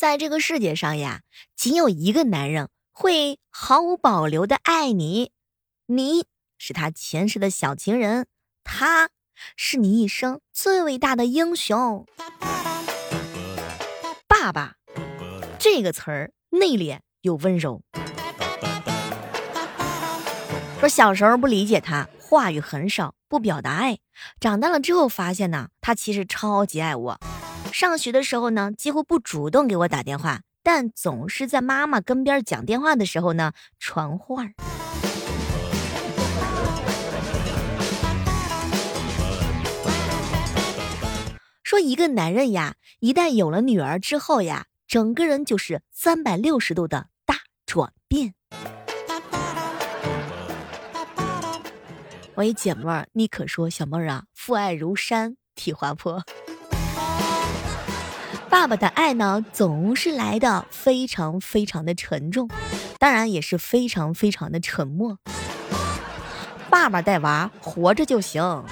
[0.00, 1.20] 在这个世界上呀，
[1.54, 5.30] 仅有一个男人会毫无保留的爱你，
[5.84, 6.24] 你
[6.56, 8.26] 是他前世的小情人，
[8.64, 9.10] 他
[9.56, 12.06] 是你一生最伟大的英雄。
[14.26, 14.76] 爸爸
[15.58, 17.82] 这个词儿内敛又温柔。
[20.78, 23.98] 说小时候不理解他，话语很少，不表达爱。
[24.40, 27.20] 长大了之后发现呢，他其实超级爱我。
[27.72, 34.48] 上学的时候呢，几乎不主动给我打电话，但总是在妈妈跟边讲电话的时候呢传话。
[41.62, 48.34] 说一个男人呀，一旦有了女儿之后呀，整个人就是三百六十度的大转变。
[52.34, 56.24] 喂，姐妹儿，你可说小妹儿啊，父爱如山，体滑坡。
[58.50, 62.50] 爸爸的爱呢，总是来的非常非常的沉重，
[62.98, 65.18] 当然也是非常非常的沉默。
[66.68, 68.64] 爸爸带娃活着就行。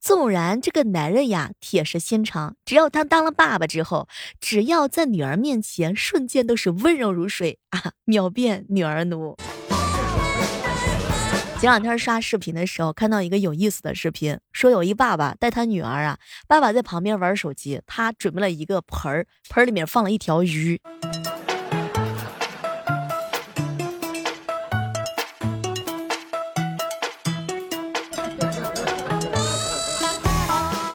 [0.00, 4.06] 纵然这个男人呀铁石心肠，只要他当了爸爸之后，
[4.38, 9.34] 只要在女儿面前，瞬间都是温柔如水啊，秒变女儿奴。
[11.62, 16.18] 前两天刷视频的时候，看到一个有意思的视频，说有一爸爸带他女儿啊，
[16.48, 20.80] 爸爸在旁边玩手机，他准备了一个盆儿，盆儿里面放了一条鱼。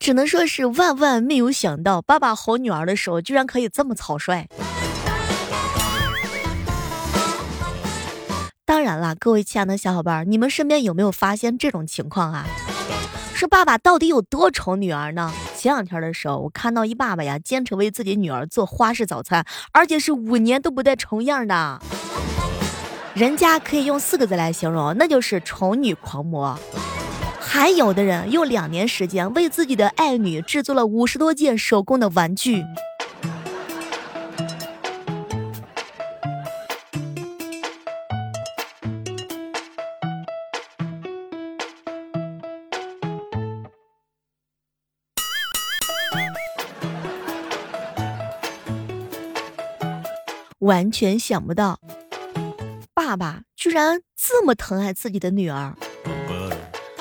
[0.01, 4.45] 只能说是万万没有想到，爸爸吼女儿的时候，居然可以这么草率。
[8.87, 12.45] 然了，各位亲爱的小伙伴，你们身边有没有发现这种情况啊？
[13.33, 15.29] 说爸爸到底有多宠女儿呢？
[15.57, 21.81] 前两天的时候，我看到一爸爸呀，坚持为自己女儿做花式早餐，而且是五年都不带重样的。
[23.13, 26.57] 人家可以用四个字来形容，那就是宠女狂魔。
[27.39, 32.63] 还有的人用两年时间为自己的爱女制作了五十多件手工的玩具。
[50.67, 51.79] 完全想不到，
[52.93, 55.73] 爸爸居然这么疼爱自己的女儿。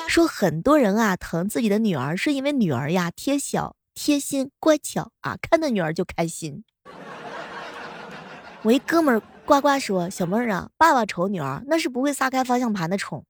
[0.07, 6.63] 说很多人啊疼自己的女儿，是因为女儿呀贴小、贴心、乖巧啊，看到女儿就开心。
[8.61, 13.25] 我一哥们儿呱呱说：“小妹儿啊，爸爸宠女儿，那是不会撒开方向盘的宠。”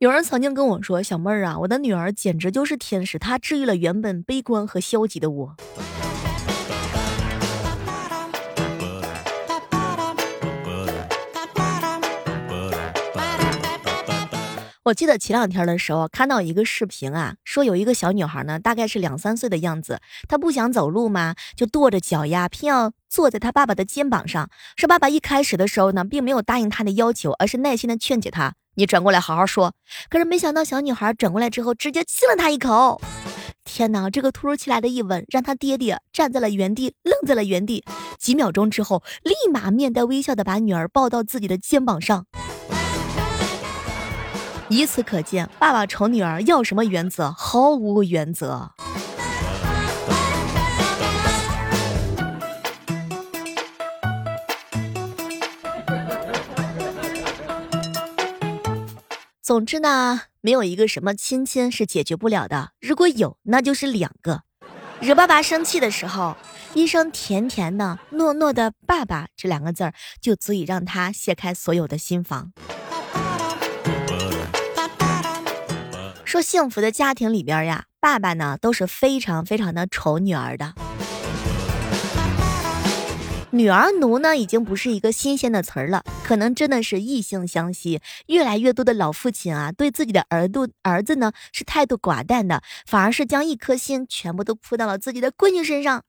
[0.00, 5.56] 有人曾经跟我说：“小妹儿啊，我的女儿简直就是天使，她治愈了原本悲观和消极的我。”
[14.84, 24.48] 我记得前两天的时候看到一个视频啊，说有一个小女孩呢，大概是两三岁的样子，她不想走路嘛，就跺着脚丫，偏要坐在她爸爸的肩膀上。
[24.76, 29.74] 说爸爸一开始的时候呢，并没有答应她的要求，而是耐心的劝解她：“你转过来好好说。”
[30.08, 33.00] 可是没想到小女孩转过来之后，直接亲了他一口。
[33.62, 37.84] 天哪，这个突如其来的一吻，让他爹爹站在了原地，愣在了原地。
[38.18, 42.24] 几秒钟之后，立马面带微笑的把女儿抱到自己的肩膀上。
[44.70, 47.30] 以此可见，爸爸宠女儿要什么原则？
[47.32, 48.70] 毫无原则。
[59.50, 62.70] 总之呢，没有一个什么亲亲是解决不了的。
[62.80, 64.42] 如果有，那就是两个。
[65.00, 66.36] 惹爸爸生气的时候，
[66.72, 72.52] 一声甜甜的、糯糯的“爸爸”这两个字儿，就足以让他卸开所有的心防。
[76.24, 80.74] 说幸福的家庭里边呀，爸爸呢都是非常非常的宠女儿的。
[83.52, 88.00] 女儿奴呢已经不是一个新鲜的词儿了，可能真的是异性相吸。
[88.26, 96.02] 越来越多的老父亲啊，对自己的儿子儿子呢是态度寡淡的，反而是将一颗心全部都扑到了自己的闺女身上。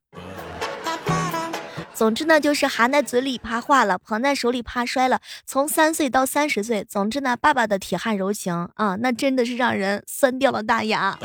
[1.92, 5.20] 总之呢，就是含在嘴里怕化了，捧在手里怕摔了。
[5.44, 11.18] 从三岁到三十岁，总之呢，爸爸的铁汉柔情啊，那真的是让人酸掉了大牙。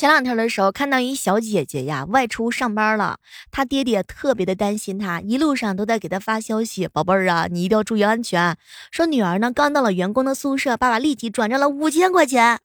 [0.00, 3.18] 前两天的时候，看到一小姐姐呀外出上班了，
[3.50, 8.56] 她爹爹特别的担心她，一路上都在给她发消息：“宝贝儿啊，你一定要注意安全。”
[8.90, 12.58] 说女儿呢刚到了员工的宿舍，爸爸立即转账了五千块钱，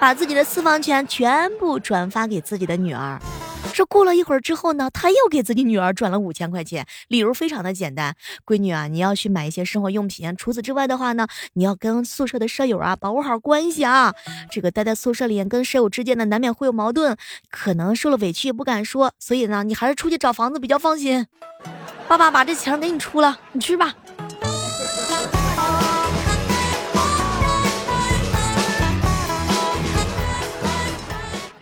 [0.00, 3.20] 把自己的私房钱全部转发给自己的女儿。
[3.72, 8.14] 说过了一会儿之后呢，他又给自己女儿转了五千块钱，理由非常的简单，
[8.44, 10.34] 闺女啊，你要去买一些生活用品。
[10.36, 14.14] 除此之外的话呢，你要跟宿舍的舍友啊保护好关系啊。
[14.50, 17.16] 这个待在宿舍里跟舍友之间呢，难免会有矛盾，
[17.50, 21.26] 可能受了委屈也不敢说，所以呢，你还是出去找房子比较放心。
[22.08, 23.94] 爸爸把这钱给你出了，你去吧。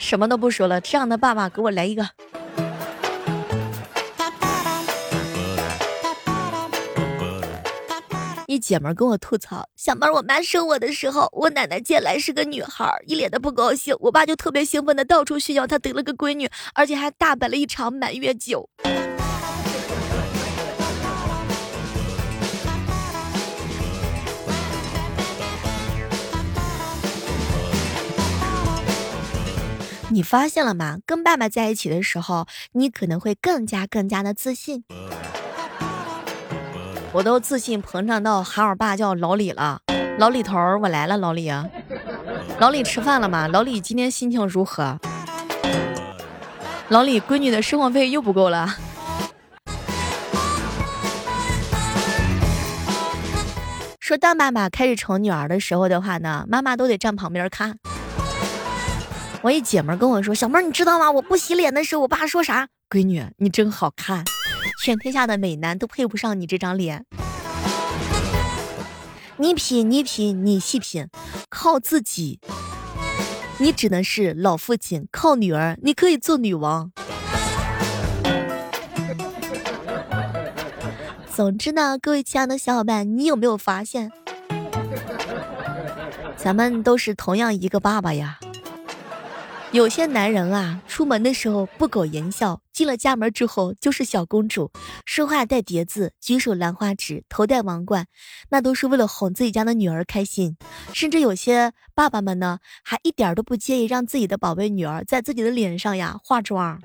[0.09, 2.09] 什么都不说了，这样的爸爸给我来一个。
[8.47, 13.95] 一姐们跟我吐槽，小妹，我妈生我的时候，我奶奶见来是个女孩，一脸的不高兴。
[14.01, 18.71] 我爸就特别兴奋的到处炫耀他得了个闺女，而且还大摆了一场满月酒。
[30.11, 30.99] 你发现了吗？
[31.05, 34.85] 跟爸爸在一起的时候，你可能会更加更加的自信。
[37.13, 39.81] 我都自信膨胀到喊我爸叫老李了，
[40.19, 41.51] 老李头儿，我来了，老李，
[42.59, 43.49] 老李吃饭了吗？
[43.49, 44.99] 老李今天心情如何？
[46.89, 48.77] 老李闺女的生活费又不够了。
[54.01, 57.77] 说当爸爸开始宠女儿的时候的话呢，妈妈都得站旁边看。
[59.41, 61.09] 我一姐们跟我说：“小妹儿，你知道吗？
[61.11, 62.69] 我不洗脸的时候，我爸说啥？
[62.91, 64.25] 闺女，你真好看，
[64.83, 67.05] 全天下的美男都配不上你这张脸。
[69.37, 71.07] 你品，你品，你细品，
[71.49, 72.41] 靠自己，
[73.59, 76.91] 你只能是老父亲；靠女儿，你可以做女王。
[81.33, 84.11] 总之呢，各位亲爱的小伙伴，你有没有发现，
[86.37, 88.41] 咱们都是同样一个爸爸呀？”
[89.71, 94.71] 有些男人啊，出门的时候不苟言笑，进了家门之后就是小公主，
[95.05, 98.07] 说话带叠字，举手兰花指，头戴王冠，
[98.49, 100.57] 那都是为了哄自己家的女儿开心。
[100.95, 106.81] 甚至有些爸爸们呢，还一点都不介意让自己的宝贝女儿在自己的脸上呀化妆。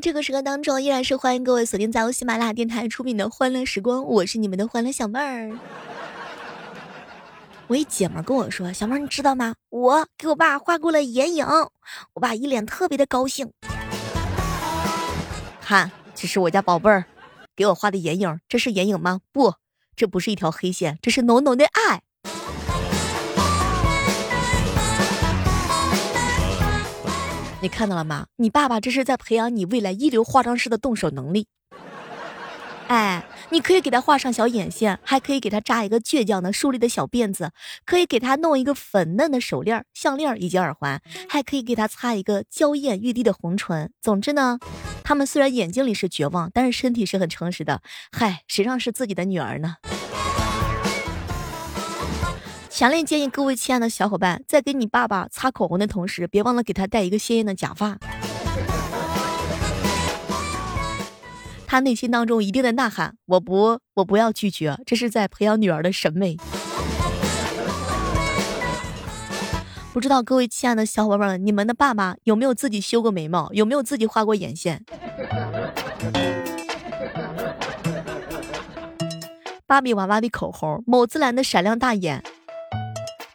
[0.00, 5.56] 这个时刻当中，依然是欢迎各位锁定在由喜马拉雅电台出品的《欢乐时光》，我是你们的欢乐小妹儿。
[7.68, 9.54] 我一姐们跟我说：“小妹儿，你知道吗？
[9.70, 11.46] 我给我爸画过了眼影。”
[12.14, 13.52] 我爸一脸特别的高兴。
[15.60, 17.04] 看，这是我家宝贝儿
[17.54, 19.20] 给我画的眼影，这是眼影吗？
[19.30, 19.54] 不，
[19.94, 22.02] 这不是一条黑线，这是浓浓的爱。
[27.62, 28.26] 你看到了吗？
[28.38, 31.46] 你爸爸这是在培养你未来一流化妆师的动手能力。
[32.88, 37.52] 哎，你可以给他画上小眼线，还可以给他扎一个倔强的竖立的小辫子，
[37.86, 43.92] 可以给他弄一个粉嫩的手链、项链以及耳环，还可以给他擦一个娇艳欲滴的红唇。
[44.02, 44.58] 总之呢，
[45.04, 47.80] 他们虽然眼睛里是绝望，但是身体是很诚实的。
[48.10, 49.76] 嗨，谁让是自己的女儿呢？
[52.82, 57.96] 强烈建议各位亲爱的小伙伴，在给你爸爸擦口红的同时，别忘了给他戴一个鲜艳的假发。
[61.64, 66.36] 他内心当中一定在呐喊：“我不，我不要拒绝，这是在培养女儿的审美。”
[69.94, 73.48] 不知道各位亲爱的小伙伴们，你们的爸爸有没有自己修过眉毛？
[73.52, 74.84] 有没有自己画过眼线？
[79.68, 82.24] 芭比娃娃的口红，某自蓝的闪亮大眼。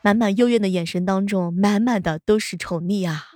[0.02, 3.26] 满满幽怨的眼神当中，满满的都是宠溺啊！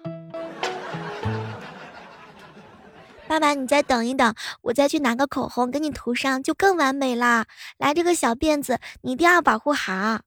[3.28, 7.46] 爸爸，你再等一等，我再去拿个口红给你涂上，就更完美啦！
[7.78, 10.20] 来，这个小辫子你一定要保护好。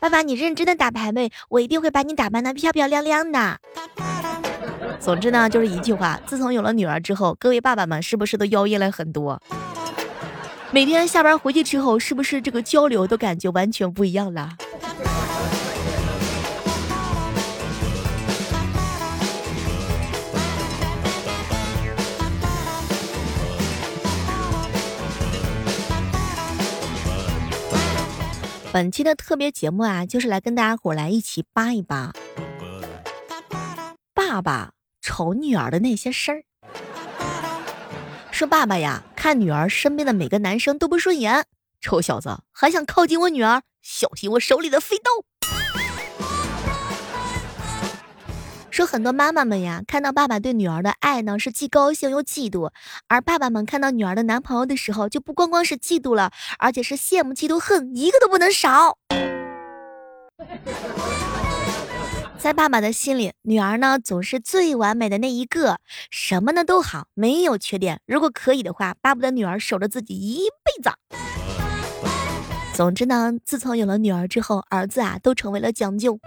[0.00, 3.58] 爸爸，你认真的打排位，我一定会把你打扮的漂漂亮亮的。
[5.00, 9.40] 总之呢，就是一句话，自从有了女儿之后，各位爸爸们是不是都妖艳了很多？
[10.72, 14.50] 每天下班回去之后，是不是这个交流都感觉完全不一样了？
[28.70, 32.12] 本期的特别节目啊，就是来跟大家伙来一起扒一扒
[34.12, 36.44] 爸爸丑女儿的那些事儿。
[38.30, 41.46] 说爸爸呀，看女儿身边的每个男生都不顺眼，
[41.80, 45.10] 臭小子还想靠近我女儿，小心我手里的飞刀。
[48.78, 52.70] 说很多妈妈们呀，看到爸爸对女儿的爱呢，是既高兴又嫉妒；
[53.08, 56.30] 而爸爸们看到女儿的男朋友的时候，就不光光是嫉妒了，
[56.60, 58.96] 而且是羡慕、嫉妒、恨，一个都不能少。
[62.38, 65.78] 在爸爸的心里，女儿呢总是最完美的那一个，
[66.12, 68.00] 什么呢都好，没有缺点。
[68.06, 70.92] 如果可以的话，巴不得女儿守着自己一辈子。
[72.76, 76.20] 总之呢，自从有了女儿之后，儿子啊都成为了将就。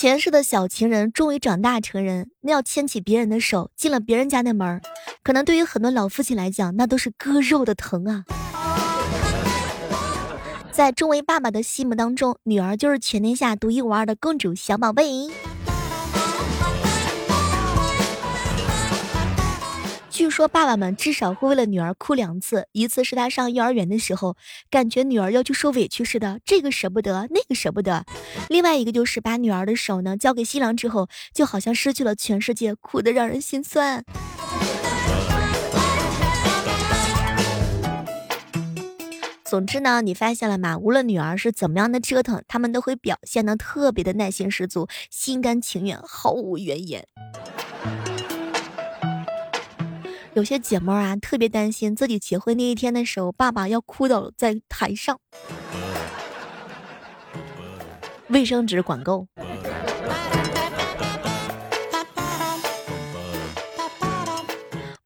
[0.00, 4.80] 前世的小情人终于长大成人，那要牵起别人的手进了别人家的门
[5.24, 8.22] 可能对于很多老父亲来讲，那都是割肉的疼啊。
[10.70, 15.26] 在众位爸爸的心目当中，女儿就是全天下独一无二的公主小宝贝。
[20.38, 24.36] 说爸爸们至少会为了女儿哭两次，一次是他上幼儿园的时候，
[24.70, 28.04] 感觉女儿要去受委屈似的，这个舍不得，那个舍不得；
[28.48, 34.04] 另外一个就是把女儿的手呢交给新郎之后，就好像失去了全世界，哭得让人心酸。
[39.44, 40.78] 总之呢，你发现了吗？
[40.78, 47.08] 无论女儿是怎么样的折腾，他们都会表现的特别的耐心十足，心甘情愿，毫无怨言。
[50.38, 55.18] 有些姐妹啊，特别担心自己结婚那一天的时候，爸爸要哭倒在台上。
[58.28, 59.26] 卫生纸管够。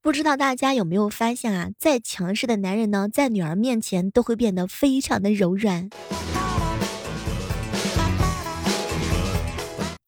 [0.02, 1.70] 不知道大家有没有发现啊？
[1.78, 5.88] 再强势的男人呢，在女儿面前都会变得非常的柔软。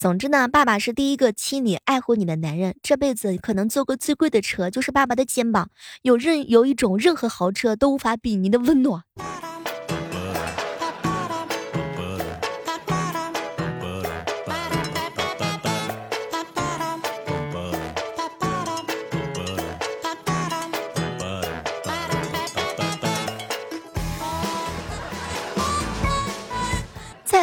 [0.04, 2.76] 总之呢，爸爸是第一个亲你、爱护你的男人。
[2.82, 5.70] 这辈子可能坐过最贵的车，就是爸爸的肩膀。
[6.02, 9.04] 有任有一种任何豪车都无法比拟的温暖。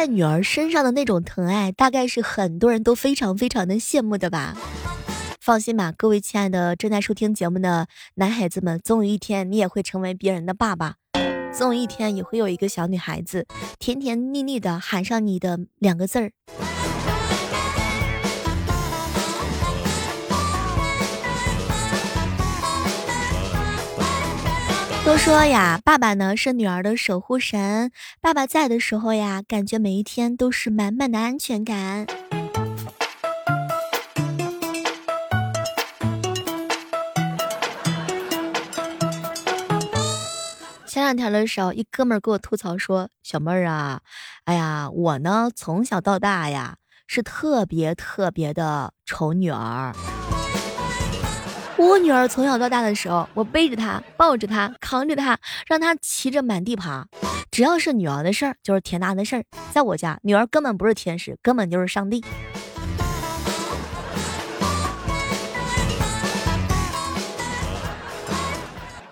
[0.02, 4.56] 在女儿身上的那种疼爱，大概是很多人都非常非常的羡慕的吧。
[5.40, 10.96] 放心吧，各位亲爱的正在收听节目的男孩子们，总有一天你也会成为别人的爸爸，
[11.56, 13.46] 总有一天也会有一个小女孩子
[13.78, 16.32] 甜甜蜜蜜的喊上你的两个字儿。
[25.04, 27.90] 都说呀，爸爸呢是女儿的守护神。
[28.20, 32.06] 爸爸在的时候呀，感觉每一天都是满满的安全感。
[40.86, 44.00] 前两天的时候，一哥们儿给我吐槽说：“小妹儿啊，
[44.44, 46.76] 哎呀，我呢从小到大呀
[47.08, 49.92] 是特别特别的宠女儿。”
[51.84, 55.36] 我女儿从小到大的时候，我背着她，抱着她，扛着她，
[55.66, 57.06] 让她骑着满地爬。
[57.50, 59.44] 只要是女儿的事儿，就是天大的事儿。
[59.72, 62.24] 在我家，女儿根本不是天使，根本就是上帝。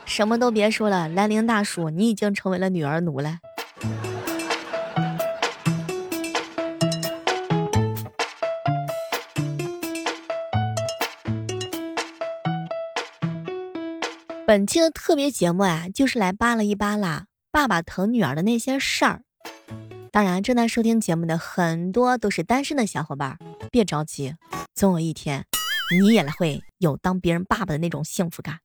[0.07, 3.39] 什么都别说了，兰陵大叔，你已经成为了女儿奴了。
[14.50, 19.23] 本期的特别节目啊，就是来扒拉一扒拉爸爸疼女儿的那些事儿。
[20.11, 23.38] 当然，正在收听节目的很多都是单身的小伙伴，
[23.71, 24.35] 别着急，
[24.75, 25.45] 总有一天
[26.00, 28.59] 你也会有当别人爸爸的那种幸福感。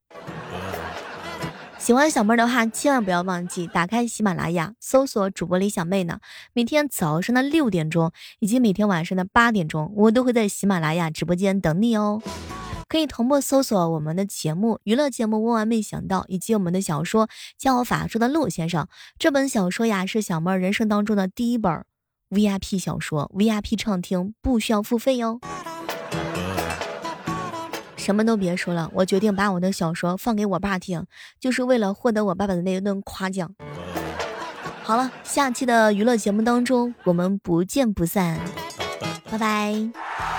[1.78, 6.18] 喜欢小妹的话，千万不要忘记打开喜马拉雅，搜索主播李小妹呢。
[6.52, 12.20] 每天早上的六点钟以及每天晚上的八点钟，我都会在喜马拉雅直播间等你哦。
[12.88, 17.26] 可以同步搜索我们的节目、娱乐节目《万万没想到》，以及我们的小说
[17.58, 18.84] 《教我法术的陆先生》。
[19.18, 21.84] 这本小说呀，是小妹人生当中的第一本
[22.30, 25.40] VIP 小说，VIP 畅听不需要付费哟。
[27.96, 31.04] 什么都别说了，我决定把我的小说放给我爸听，
[31.40, 33.52] 就是为了获得我爸爸的那一顿夸奖。
[34.84, 38.40] 好了，下期的娱乐节目当中，我们不见不散，
[39.28, 40.35] 拜拜。